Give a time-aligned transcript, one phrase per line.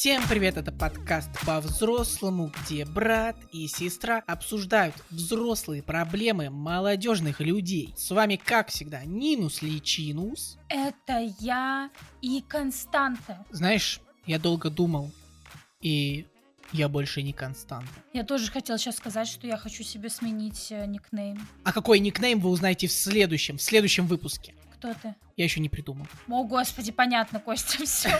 [0.00, 7.92] Всем привет, это подкаст по-взрослому, где брат и сестра обсуждают взрослые проблемы молодежных людей.
[7.98, 10.56] С вами, как всегда, Нинус Личинус.
[10.70, 11.90] Это я
[12.22, 13.44] и Константа.
[13.50, 15.10] Знаешь, я долго думал,
[15.82, 16.26] и
[16.72, 17.92] я больше не Константа.
[18.14, 21.46] Я тоже хотела сейчас сказать, что я хочу себе сменить э, никнейм.
[21.64, 24.54] А какой никнейм вы узнаете в следующем, в следующем выпуске?
[24.78, 25.14] Кто ты?
[25.40, 26.06] Я еще не придумал.
[26.28, 28.10] О, господи, понятно, Костя, все.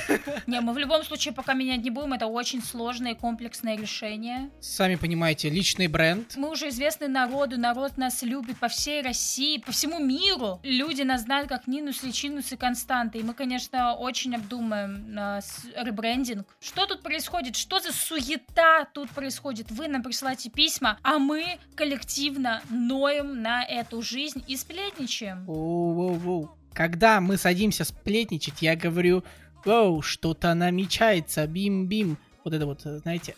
[0.47, 4.49] Не, мы в любом случае пока менять не будем, это очень сложное и комплексное решение.
[4.63, 6.33] Сами понимаете, личный бренд.
[6.39, 10.61] Мы уже известны народу, народ нас любит по всей России, по всему миру.
[10.63, 15.67] Люди нас знают как Нинус, Личинус и Константа, и мы, конечно, очень обдумаем э, с-
[15.77, 16.47] ребрендинг.
[16.59, 17.55] Что тут происходит?
[17.55, 19.71] Что за суета тут происходит?
[19.71, 25.45] Вы нам присылаете письма, а мы коллективно ноем на эту жизнь и сплетничаем.
[25.45, 26.49] Воу-воу-воу.
[26.73, 29.25] Когда мы садимся сплетничать, я говорю,
[29.65, 32.17] воу, что-то намечается, бим-бим.
[32.45, 33.35] Вот это вот, знаете,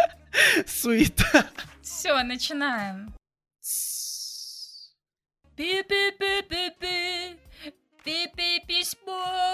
[0.66, 1.46] суета.
[1.82, 3.14] Все, начинаем.
[5.56, 7.38] Пи-пи-пи-пи-пи.
[8.04, 9.46] Пи-пи письмо.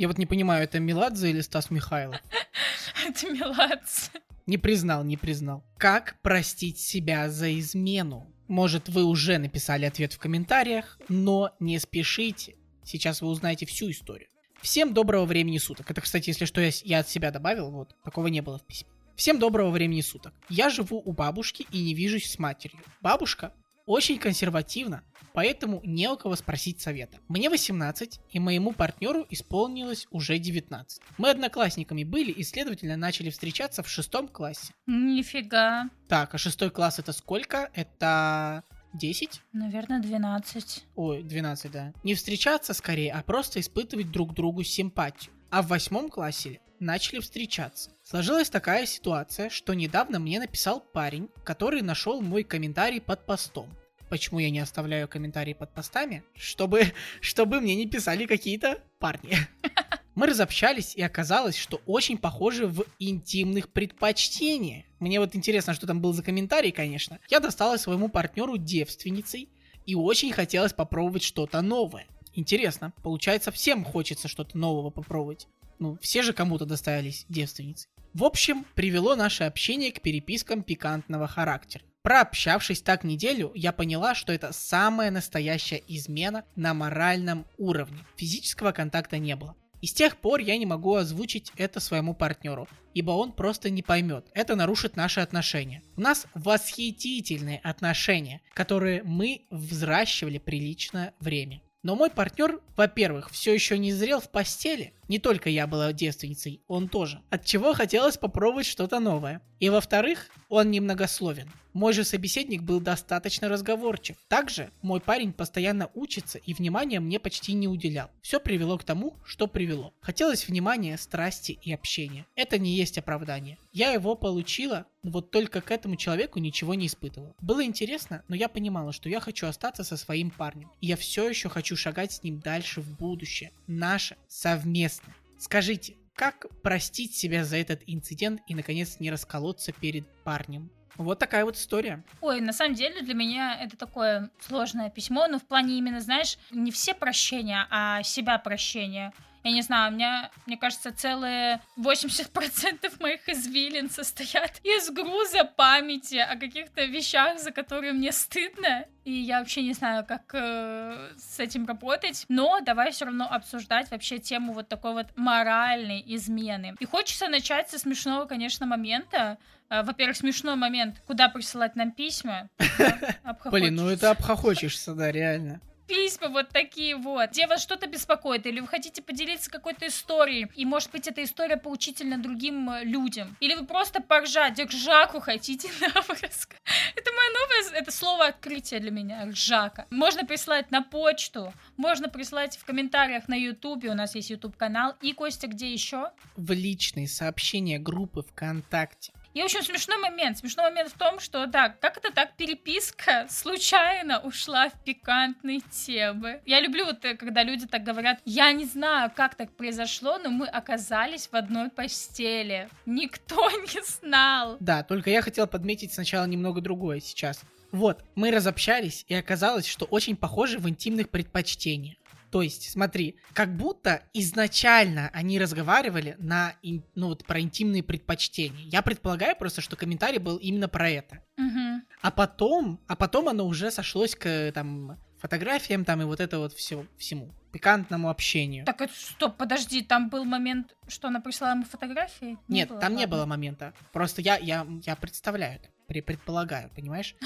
[0.00, 2.16] Я вот не понимаю, это Меладзе или Стас Михайлов?
[3.06, 4.08] Это Меладзе.
[4.46, 5.62] Не признал, не признал.
[5.76, 8.34] Как простить себя за измену?
[8.48, 12.56] Может, вы уже написали ответ в комментариях, но не спешите.
[12.82, 14.30] Сейчас вы узнаете всю историю.
[14.62, 15.90] Всем доброго времени суток.
[15.90, 18.88] Это, кстати, если что, я, я от себя добавил, вот, такого не было в письме.
[19.16, 20.32] Всем доброго времени суток.
[20.48, 22.80] Я живу у бабушки и не вижусь с матерью.
[23.02, 23.52] Бабушка
[23.90, 25.02] очень консервативна,
[25.32, 27.18] поэтому не у кого спросить совета.
[27.26, 31.02] Мне 18, и моему партнеру исполнилось уже 19.
[31.18, 34.72] Мы одноклассниками были и, следовательно, начали встречаться в шестом классе.
[34.86, 35.90] Нифига.
[36.08, 37.68] Так, а шестой класс это сколько?
[37.74, 39.42] Это 10?
[39.52, 40.84] Наверное, 12.
[40.94, 41.92] Ой, 12, да.
[42.04, 45.32] Не встречаться скорее, а просто испытывать друг другу симпатию.
[45.50, 47.90] А в восьмом классе начали встречаться.
[48.04, 53.68] Сложилась такая ситуация, что недавно мне написал парень, который нашел мой комментарий под постом.
[54.10, 56.24] Почему я не оставляю комментарии под постами?
[56.34, 59.38] Чтобы, чтобы мне не писали какие-то парни.
[60.16, 64.84] Мы разобщались, и оказалось, что очень похожи в интимных предпочтениях.
[64.98, 67.20] Мне вот интересно, что там был за комментарий, конечно.
[67.30, 69.48] Я досталась своему партнеру девственницей,
[69.86, 72.06] и очень хотелось попробовать что-то новое.
[72.34, 75.46] Интересно, получается, всем хочется что-то нового попробовать.
[75.78, 77.88] Ну, все же кому-то достались девственницы.
[78.12, 81.84] В общем, привело наше общение к перепискам пикантного характера.
[82.02, 87.98] Прообщавшись так неделю, я поняла, что это самая настоящая измена на моральном уровне.
[88.16, 89.54] Физического контакта не было.
[89.82, 93.82] И с тех пор я не могу озвучить это своему партнеру, ибо он просто не
[93.82, 94.26] поймет.
[94.34, 95.82] Это нарушит наши отношения.
[95.96, 101.62] У нас восхитительные отношения, которые мы взращивали приличное время.
[101.82, 104.92] Но мой партнер, во-первых, все еще не зрел в постели.
[105.10, 107.20] Не только я была девственницей, он тоже.
[107.30, 109.42] От чего хотелось попробовать что-то новое.
[109.58, 111.50] И во-вторых, он немногословен.
[111.72, 114.16] Мой же собеседник был достаточно разговорчив.
[114.28, 118.10] Также мой парень постоянно учится и внимания мне почти не уделял.
[118.22, 119.94] Все привело к тому, что привело.
[120.00, 122.26] Хотелось внимания, страсти и общения.
[122.34, 123.56] Это не есть оправдание.
[123.72, 127.34] Я его получила, вот только к этому человеку ничего не испытывала.
[127.40, 130.70] Было интересно, но я понимала, что я хочу остаться со своим парнем.
[130.80, 133.52] И я все еще хочу шагать с ним дальше в будущее.
[133.68, 134.99] Наше совместное.
[135.40, 140.70] Скажите, как простить себя за этот инцидент и наконец не расколоться перед парнем?
[140.96, 142.04] Вот такая вот история.
[142.20, 146.36] Ой, на самом деле для меня это такое сложное письмо, но в плане именно, знаешь,
[146.50, 149.14] не все прощения, а себя прощения.
[149.42, 156.16] Я не знаю, у меня, мне кажется, целые 80% моих извилин состоят из груза памяти
[156.16, 158.84] о каких-то вещах, за которые мне стыдно.
[159.04, 162.26] И я вообще не знаю, как э, с этим работать.
[162.28, 166.74] Но давай все равно обсуждать вообще тему вот такой вот моральной измены.
[166.78, 169.38] И хочется начать со смешного, конечно, момента.
[169.70, 172.50] Э, Во-первых, смешной момент, куда присылать нам письма.
[173.50, 175.62] Блин, ну это обхохочешься, да, реально.
[175.90, 180.64] Письма вот такие вот, где вас что-то беспокоит, или вы хотите поделиться какой-то историей, и
[180.64, 186.62] может быть эта история поучительна другим э, людям, или вы просто поржать, ржаку хотите рассказать.
[186.94, 189.86] Это мое новое, это слово открытие для меня, ржака.
[189.90, 194.94] Можно прислать на почту, можно прислать в комментариях на ютубе, у нас есть ютуб канал,
[195.02, 196.10] и Костя, где еще?
[196.36, 199.12] В личные сообщения группы ВКонтакте.
[199.32, 200.38] И, в общем, смешной момент.
[200.38, 206.40] Смешной момент в том, что, да, как это так, переписка случайно ушла в пикантные темы.
[206.46, 210.30] Я люблю вот, э, когда люди так говорят, я не знаю, как так произошло, но
[210.30, 212.68] мы оказались в одной постели.
[212.86, 214.56] Никто не знал.
[214.58, 217.42] Да, только я хотел подметить сначала немного другое сейчас.
[217.70, 221.96] Вот, мы разобщались, и оказалось, что очень похожи в интимных предпочтениях.
[222.30, 226.54] То есть, смотри, как будто изначально они разговаривали на,
[226.94, 228.66] ну вот, про интимные предпочтения.
[228.66, 231.24] Я предполагаю просто, что комментарий был именно про это.
[231.36, 231.82] Мгм.
[232.00, 236.52] А потом, а потом оно уже сошлось к там фотографиям там и вот это вот
[236.54, 238.64] все всему пикантному общению.
[238.64, 242.38] Так, это стоп, подожди, там был момент, что она прислала ему фотографии?
[242.48, 243.16] Нет, было, там не ладно.
[243.16, 243.74] было момента.
[243.92, 247.16] Просто я я я представляю, это, предполагаю, понимаешь?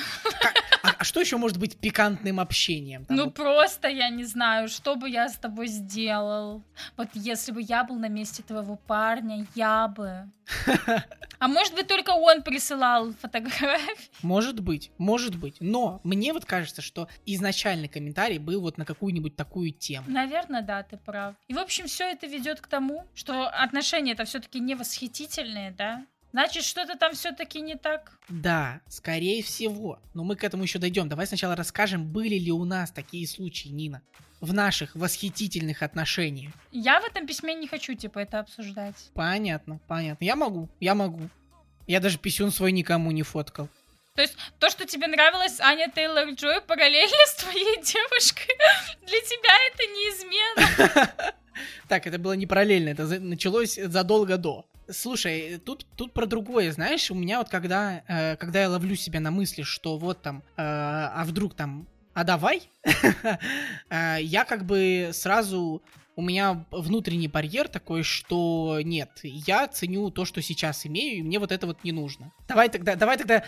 [0.40, 3.04] Как- а, а что еще может быть пикантным общением?
[3.04, 6.62] Там Ну вот просто я не знаю, что бы я с тобой сделал.
[6.96, 10.30] Вот если бы я был на месте твоего парня, я бы.
[11.40, 14.08] А может быть только он присылал фотографии?
[14.22, 15.56] Может быть, может быть.
[15.60, 20.06] Но мне вот кажется, что изначальный комментарий был вот на какую-нибудь такую тему.
[20.08, 21.34] Наверное, да, ты прав.
[21.48, 26.06] И в общем все это ведет к тому, что отношения это все-таки не восхитительные, да?
[26.34, 28.18] Значит, что-то там все-таки не так.
[28.28, 30.00] Да, скорее всего.
[30.14, 31.08] Но мы к этому еще дойдем.
[31.08, 34.02] Давай сначала расскажем, были ли у нас такие случаи, Нина,
[34.40, 36.52] в наших восхитительных отношениях.
[36.72, 38.96] Я в этом письме не хочу, типа, это обсуждать.
[39.14, 40.24] Понятно, понятно.
[40.24, 41.28] Я могу, я могу.
[41.86, 43.68] Я даже писюн свой никому не фоткал.
[44.16, 48.56] То есть то, что тебе нравилась Аня Тейлор Джой параллельно с твоей девушкой,
[49.06, 51.34] для тебя это неизменно.
[51.86, 54.66] Так, это было не параллельно, это началось задолго до.
[54.90, 59.20] Слушай, тут, тут про другое, знаешь, у меня вот когда, э, когда я ловлю себя
[59.20, 62.62] на мысли, что вот там, э, а вдруг там, а давай,
[63.90, 65.82] э, я как бы сразу,
[66.16, 71.38] у меня внутренний барьер такой, что нет, я ценю то, что сейчас имею, и мне
[71.38, 72.32] вот это вот не нужно.
[72.46, 73.44] Давай тогда, давай тогда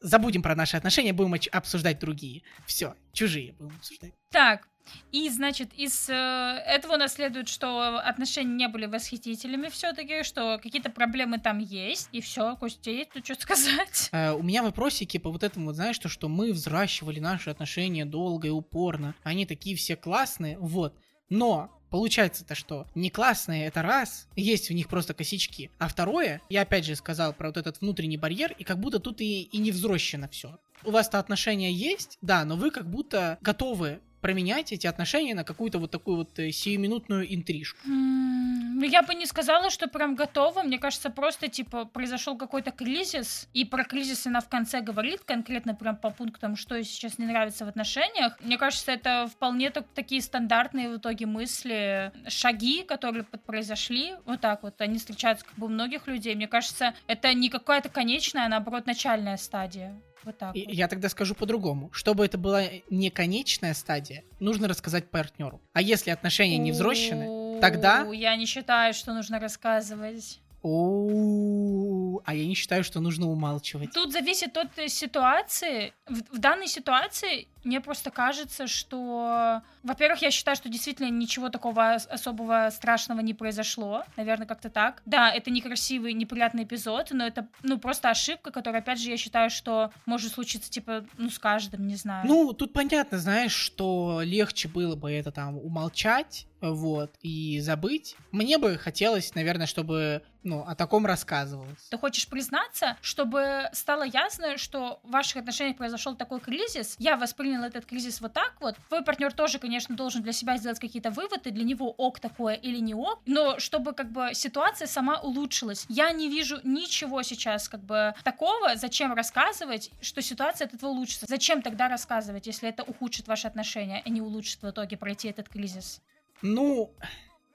[0.00, 2.42] забудем про наши отношения, будем обсуждать другие.
[2.66, 4.12] Все, чужие будем обсуждать.
[4.30, 4.68] Так,
[5.12, 10.58] и, значит, из э, этого у нас следует, что отношения не были восхитительными все-таки, что
[10.62, 14.08] какие-то проблемы там есть, и все, Костя, есть тут что сказать?
[14.12, 18.04] Э, у меня вопросики по вот этому, вот, знаешь, то, что мы взращивали наши отношения
[18.04, 19.14] долго и упорно.
[19.22, 20.94] Они такие все классные, вот.
[21.30, 25.70] Но получается-то, что не классные это раз, есть в них просто косячки.
[25.78, 29.20] А второе, я опять же сказал про вот этот внутренний барьер, и как будто тут
[29.20, 30.58] и, и не взрощено все.
[30.84, 35.78] У вас-то отношения есть, да, но вы как будто готовы променять эти отношения на какую-то
[35.78, 37.78] вот такую вот э, сиюминутную интрижку.
[37.86, 40.62] Ну, я бы не сказала, что прям готова.
[40.62, 45.74] Мне кажется, просто, типа, произошел какой-то кризис, и про кризис она в конце говорит, конкретно
[45.74, 48.38] прям по пунктам, что ей сейчас не нравится в отношениях.
[48.40, 54.14] Мне кажется, это вполне так- такие стандартные в итоге мысли, шаги, которые произошли.
[54.24, 54.80] Вот так вот.
[54.80, 56.34] Они встречаются как бы у многих людей.
[56.34, 60.00] Мне кажется, это не какая-то конечная, а наоборот, начальная стадия.
[60.28, 60.74] Вот так И вот.
[60.74, 61.88] Я тогда скажу по-другому.
[61.90, 65.62] Чтобы это была не конечная стадия, нужно рассказать партнеру.
[65.72, 70.40] А если отношения не взрощены, тогда- Я не считаю, что нужно рассказывать.
[70.62, 71.77] о,
[72.24, 73.92] а я не считаю, что нужно умалчивать.
[73.92, 75.92] Тут зависит от э, ситуации.
[76.06, 81.94] В, в данной ситуации мне просто кажется, что, во-первых, я считаю, что действительно ничего такого
[81.94, 84.04] ос- особого страшного не произошло.
[84.16, 85.02] Наверное, как-то так.
[85.06, 89.50] Да, это некрасивый, неприятный эпизод, но это, ну, просто ошибка, которая, опять же, я считаю,
[89.50, 92.26] что может случиться, типа, ну, с каждым, не знаю.
[92.26, 98.16] Ну, тут понятно, знаешь, что легче было бы это там умолчать, вот, и забыть.
[98.32, 101.88] Мне бы хотелось, наверное, чтобы, ну, о таком рассказывалось.
[101.90, 107.62] Ты хочешь признаться, чтобы стало ясно, что в ваших отношениях произошел такой кризис, я воспринял
[107.62, 108.76] этот кризис вот так вот.
[108.88, 112.78] Твой партнер тоже, конечно, должен для себя сделать какие-то выводы, для него ок такое или
[112.78, 115.86] не ок, но чтобы как бы ситуация сама улучшилась.
[115.88, 121.26] Я не вижу ничего сейчас как бы такого, зачем рассказывать, что ситуация от этого улучшится.
[121.26, 125.48] Зачем тогда рассказывать, если это ухудшит ваши отношения, а не улучшит в итоге пройти этот
[125.48, 126.00] кризис?
[126.42, 126.94] Ну,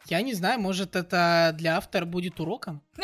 [0.08, 2.82] я не знаю, может, это для автора будет уроком?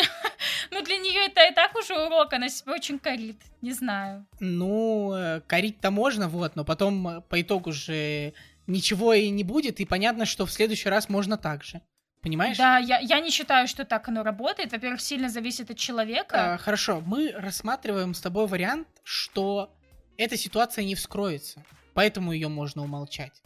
[0.72, 3.38] Ну, для нее это и так уже урок, она себя очень корит.
[3.62, 4.28] Не знаю.
[4.40, 8.34] Ну, э, корить-то можно, вот, но потом э, по итогу же
[8.68, 11.82] ничего и не будет, и понятно, что в следующий раз можно так же.
[12.22, 12.58] Понимаешь?
[12.58, 14.72] Да, я, я не считаю, что так оно работает.
[14.72, 16.54] Во-первых, сильно зависит от человека.
[16.54, 19.74] А, хорошо, мы рассматриваем с тобой вариант, что
[20.18, 23.42] эта ситуация не вскроется, поэтому ее можно умолчать.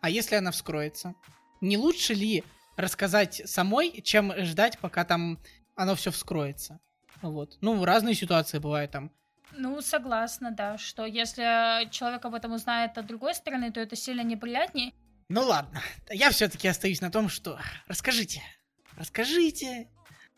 [0.00, 1.14] А если она вскроется,
[1.62, 2.44] не лучше ли
[2.76, 5.38] рассказать самой, чем ждать, пока там
[5.74, 6.80] оно все вскроется?
[7.22, 7.56] Вот.
[7.60, 9.10] Ну, разные ситуации бывают там.
[9.52, 14.22] Ну, согласна, да, что если человек об этом узнает от другой стороны, то это сильно
[14.22, 14.92] неприятнее.
[15.28, 18.42] Ну ладно, я все-таки остаюсь на том, что расскажите,
[18.96, 19.88] расскажите,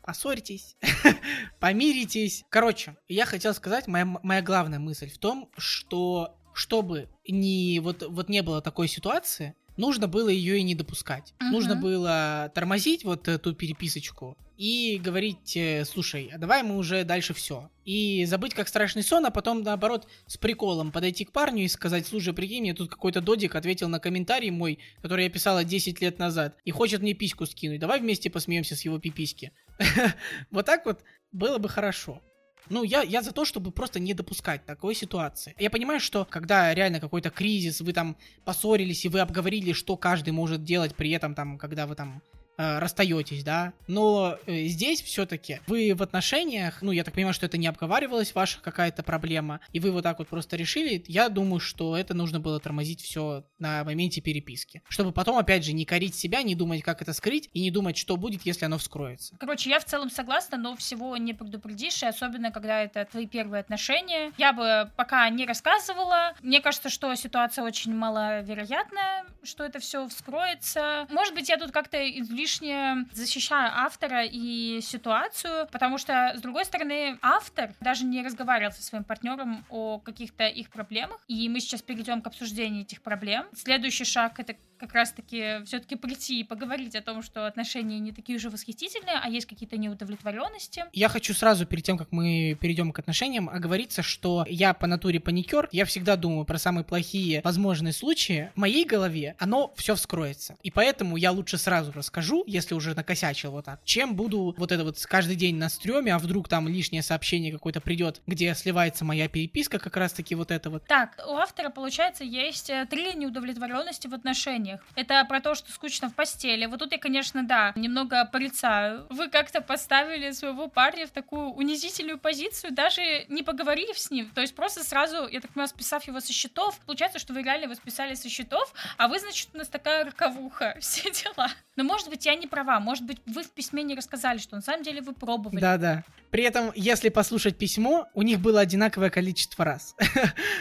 [0.03, 0.77] поссорьтесь,
[1.61, 2.45] помиритесь.
[2.51, 8.29] Короче, я хотел сказать, моя, моя главная мысль в том, что чтобы не, вот, вот
[8.29, 11.35] не было такой ситуации, нужно было ее и не допускать.
[11.41, 11.53] Мгм.
[11.53, 17.35] Нужно было тормозить вот эту переписочку и говорить, э, слушай, а давай мы уже дальше
[17.35, 17.71] все.
[17.85, 22.07] И забыть как страшный сон, а потом, наоборот, с приколом подойти к парню и сказать,
[22.07, 26.19] слушай, прикинь, мне тут какой-то додик ответил на комментарий мой, который я писала 10 лет
[26.19, 27.81] назад, и хочет мне письку скинуть.
[27.81, 29.53] Давай вместе посмеемся с его пиписьки.
[30.51, 31.01] Вот так вот
[31.33, 32.23] было бы хорошо.
[32.71, 35.55] Ну, я, я за то, чтобы просто не допускать такой ситуации.
[35.59, 40.31] Я понимаю, что когда реально какой-то кризис, вы там поссорились, и вы обговорили, что каждый
[40.31, 42.23] может делать при этом, там, когда вы там
[42.57, 43.73] расстаетесь, да.
[43.87, 48.35] Но э, здесь все-таки вы в отношениях, ну, я так понимаю, что это не обговаривалась
[48.35, 52.41] ваша какая-то проблема, и вы вот так вот просто решили, я думаю, что это нужно
[52.41, 54.83] было тормозить все на моменте переписки.
[54.89, 57.97] Чтобы потом, опять же, не корить себя, не думать, как это скрыть, и не думать,
[57.97, 59.37] что будет, если оно вскроется.
[59.39, 63.61] Короче, я в целом согласна, но всего не предупредишь, и особенно, когда это твои первые
[63.61, 64.33] отношения.
[64.39, 66.35] Я бы пока не рассказывала.
[66.41, 71.07] Мне кажется, что ситуация очень маловероятная, что это все вскроется.
[71.11, 77.19] Может быть, я тут как-то излишне защищаю автора и ситуацию, потому что, с другой стороны,
[77.23, 82.23] автор даже не разговаривал со своим партнером о каких-то их проблемах, и мы сейчас перейдем
[82.23, 83.47] к обсуждению этих проблем.
[83.55, 88.37] Следующий шаг— это как раз-таки все-таки прийти и поговорить о том, что отношения не такие
[88.37, 90.85] уже восхитительные, а есть какие-то неудовлетворенности.
[90.93, 95.21] Я хочу сразу, перед тем, как мы перейдем к отношениям, оговориться, что я по натуре
[95.21, 98.51] паникер, я всегда думаю про самые плохие возможные случаи.
[98.55, 100.57] В моей голове оно все вскроется.
[100.63, 104.85] И поэтому я лучше сразу расскажу, если уже накосячил вот так, чем буду вот это
[104.85, 109.29] вот каждый день на стреме, а вдруг там лишнее сообщение какое-то придет, где сливается моя
[109.29, 110.85] переписка, как раз-таки вот это вот.
[110.87, 114.64] Так, у автора, получается, есть э, три неудовлетворенности в отношениях.
[114.95, 116.67] Это про то, что скучно в постели.
[116.67, 119.07] Вот тут я, конечно, да, немного порицаю.
[119.11, 124.31] Вы как-то поставили своего парня в такую унизительную позицию, даже не поговорив с ним.
[124.35, 126.79] То есть просто сразу, я так понимаю, списав его со счетов.
[126.87, 130.77] Получается, что вы реально его списали со счетов, а вы, значит, у нас такая роковуха,
[130.81, 131.51] все дела.
[131.77, 132.81] Но, может быть, я не права.
[132.81, 135.61] Может быть, вы в письме не рассказали, что на самом деле вы пробовали.
[135.61, 136.05] Да-да.
[136.31, 139.95] При этом, если послушать письмо, у них было одинаковое количество раз.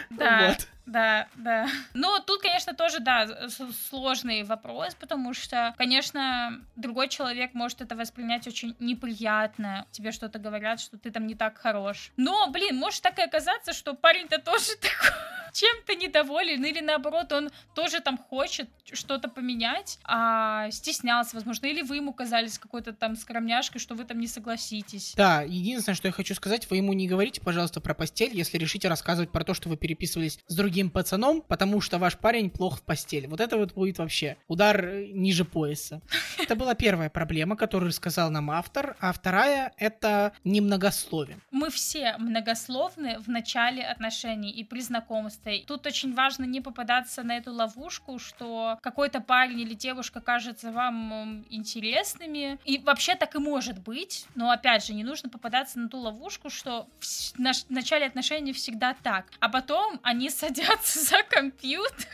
[0.09, 0.49] Да.
[0.49, 0.67] Вот.
[0.85, 1.67] Да, да.
[1.93, 3.47] Но тут, конечно, тоже, да,
[3.89, 9.85] сложный вопрос, потому что, конечно, другой человек может это воспринять очень неприятно.
[9.91, 12.11] Тебе что-то говорят, что ты там не так хорош.
[12.17, 17.49] Но, блин, может так и оказаться, что парень-то тоже такой чем-то недоволен, или наоборот, он
[17.75, 23.79] тоже там хочет что-то поменять, а стеснялся, возможно, или вы ему казались какой-то там скромняшкой,
[23.79, 25.13] что вы там не согласитесь.
[25.15, 28.87] Да, единственное, что я хочу сказать, вы ему не говорите, пожалуйста, про постель, если решите
[28.87, 32.81] рассказывать про то, что вы переписывались с другим пацаном, потому что ваш парень плох в
[32.81, 33.27] постели.
[33.27, 36.01] Вот это вот будет вообще удар э, ниже пояса.
[36.39, 41.41] Это была первая проблема, которую рассказал нам автор, а вторая— это немногословен.
[41.51, 45.42] Мы все многословны в начале отношений и при знакомстве.
[45.67, 51.45] Тут очень важно не попадаться на эту ловушку, что какой-то парень или девушка кажется вам
[51.49, 52.59] интересными.
[52.65, 54.25] И вообще так и может быть.
[54.35, 58.53] Но опять же, не нужно попадаться на ту ловушку, что в наш- в начале отношений
[58.53, 59.25] всегда так.
[59.39, 62.07] А потом они садятся за компьютер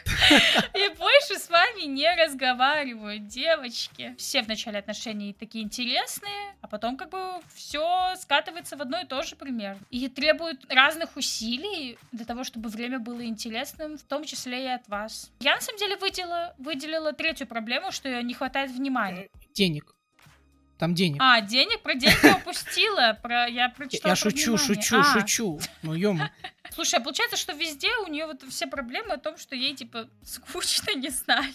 [0.76, 4.16] и больше с вами не разговаривают, девочки.
[4.18, 7.20] Все в начале отношений такие интересные, а потом как бы
[7.54, 9.82] все скатывается в одно и то же примерно.
[9.90, 14.88] И требует разных усилий для того, чтобы время было интересным, в том числе и от
[14.88, 15.32] вас.
[15.40, 19.30] Я на самом деле выделила, выделила третью проблему, что не хватает внимания.
[19.54, 19.96] Денег.
[20.78, 21.18] Там денег.
[21.22, 23.18] А, денег про деньги упустила.
[23.22, 24.82] Про, я Я, прочитала я про шучу, внимание.
[24.82, 25.60] шучу, А, шучу.
[25.84, 26.16] Ну, ё
[26.74, 30.10] Слушай, а получается, что везде у нее вот все проблемы о том, что ей типа
[30.24, 31.52] скучно, не знаю,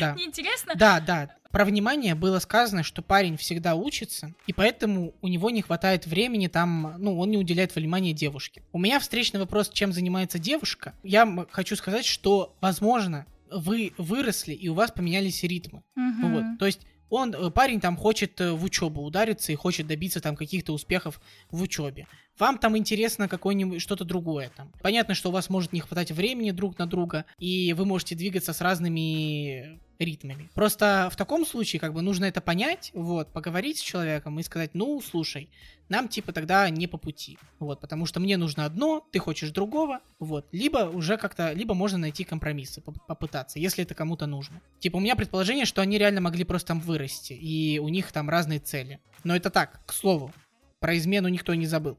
[0.00, 0.14] Да.
[0.14, 0.74] неинтересно.
[0.74, 1.30] Да, да.
[1.50, 6.48] Про внимание было сказано, что парень всегда учится, и поэтому у него не хватает времени
[6.48, 8.62] там, ну, он не уделяет внимания девушке.
[8.72, 10.94] У меня встречный вопрос, чем занимается девушка.
[11.04, 15.82] Я хочу сказать, что, возможно, вы выросли, и у вас поменялись ритмы.
[15.94, 16.34] Мгм.
[16.34, 16.58] Вот.
[16.58, 16.80] То есть
[17.10, 21.20] он, э, парень там хочет э, в учебу удариться и хочет добиться там каких-то успехов
[21.50, 22.06] в учебе.
[22.38, 24.72] Вам там интересно какое-нибудь что-то другое там.
[24.82, 28.52] Понятно, что у вас может не хватать времени друг на друга, и вы можете двигаться
[28.52, 30.48] с разными ритмами.
[30.54, 34.70] Просто в таком случае как бы нужно это понять, вот, поговорить с человеком и сказать,
[34.74, 35.48] ну, слушай,
[35.88, 40.00] нам типа тогда не по пути, вот, потому что мне нужно одно, ты хочешь другого,
[40.18, 44.60] вот, либо уже как-то, либо можно найти компромиссы, поп- попытаться, если это кому-то нужно.
[44.80, 48.30] Типа у меня предположение, что они реально могли просто там вырасти, и у них там
[48.30, 49.00] разные цели.
[49.24, 50.32] Но это так, к слову,
[50.80, 51.98] про измену никто не забыл.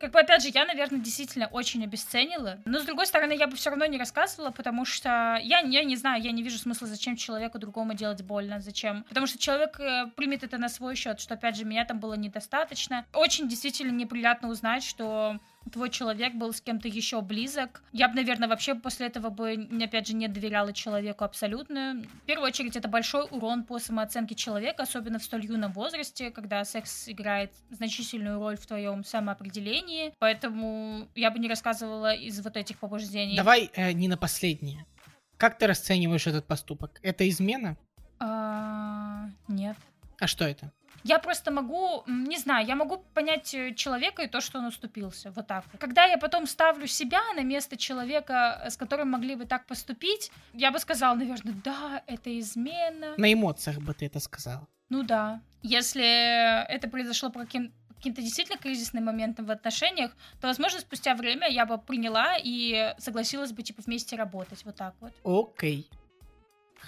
[0.00, 2.58] Как бы, опять же, я, наверное, действительно очень обесценила.
[2.64, 5.94] Но, с другой стороны, я бы все равно не рассказывала, потому что я, я не
[5.94, 9.04] знаю, я не вижу смысла, зачем человеку другому делать больно, зачем.
[9.10, 12.14] Потому что человек э, примет это на свой счет, что, опять же, меня там было
[12.14, 13.04] недостаточно.
[13.12, 15.38] Очень действительно неприятно узнать, что
[15.72, 17.82] твой человек был с кем-то еще близок.
[17.92, 22.02] Я бы, наверное, вообще после этого бы, опять же, не доверяла человеку абсолютно.
[22.22, 26.64] В первую очередь, это большой урон по самооценке человека, особенно в столь юном возрасте, когда
[26.64, 30.12] секс играет значительную роль в твоем самоопределении.
[30.18, 33.36] Поэтому я бы не рассказывала из вот этих побуждений.
[33.36, 34.86] Давай э, не на последнее.
[35.36, 37.00] Как ты расцениваешь этот поступок?
[37.02, 37.76] Это измена?
[38.18, 39.76] А, нет.
[40.20, 40.70] А что это?
[41.02, 45.30] Я просто могу, не знаю, я могу понять э, человека и то, что он уступился.
[45.30, 45.80] Вот так вот.
[45.80, 50.70] Когда я потом ставлю себя на место человека, с которым могли бы так поступить, я
[50.70, 53.14] бы сказала, наверное, да, это измена.
[53.16, 54.68] На эмоциях бы ты это сказала.
[54.90, 55.40] Ну да.
[55.62, 56.04] Если
[56.68, 61.66] это произошло по каким каким-то действительно кризисным моментом в отношениях, то, возможно, спустя время я
[61.66, 64.64] бы приняла и согласилась бы, типа, вместе работать.
[64.64, 65.12] Вот так вот.
[65.22, 65.86] Окей.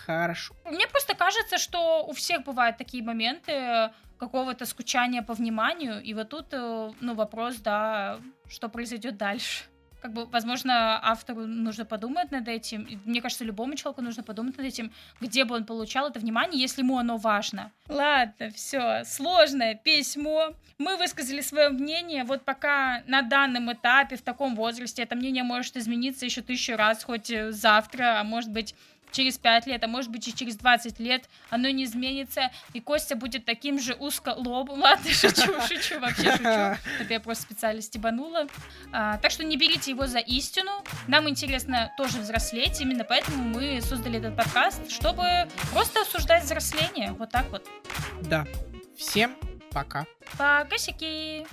[0.07, 0.55] Хорошо.
[0.65, 6.29] Мне просто кажется, что у всех бывают такие моменты какого-то скучания по вниманию, и вот
[6.29, 8.19] тут, э, ну, вопрос, да,
[8.49, 9.65] что произойдет дальше.
[10.01, 13.01] Как бы, возможно, автору нужно подумать над этим.
[13.05, 16.83] Мне кажется, любому человеку нужно подумать над этим, где бы он получал это внимание, если
[16.83, 17.71] ему оно важно.
[17.89, 20.55] Ладно, все, сложное письмо.
[20.79, 22.25] Мы высказали свое мнение.
[22.25, 27.05] Вот пока на данном этапе, в таком возрасте, это мнение может измениться еще тысячу раз,
[27.05, 28.75] хоть э, завтра, а может быть
[29.13, 33.15] через 5 лет, а может быть и через 20 лет оно не изменится, и Костя
[33.15, 34.81] будет таким же узколобым.
[34.81, 36.45] Ладно, шучу, шучу, вообще шучу.
[37.01, 38.47] Это я просто специально стебанула.
[38.93, 40.73] А, так что не берите его за истину.
[41.07, 47.13] Нам интересно тоже взрослеть, именно поэтому мы создали этот подкаст, чтобы просто осуждать взросление.
[47.13, 47.67] Вот так вот.
[48.23, 48.47] Да.
[48.97, 49.37] Всем
[49.71, 50.07] пока.
[50.39, 51.47] Пока, сяки.